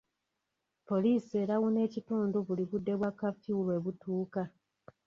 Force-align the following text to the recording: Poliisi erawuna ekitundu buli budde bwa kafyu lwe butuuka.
Poliisi 0.87 1.33
erawuna 1.43 1.79
ekitundu 1.87 2.37
buli 2.47 2.63
budde 2.69 2.93
bwa 2.99 3.11
kafyu 3.19 3.55
lwe 3.65 3.77
butuuka. 3.83 4.43